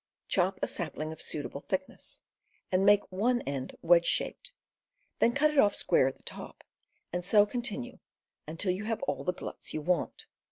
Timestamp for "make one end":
2.83-3.77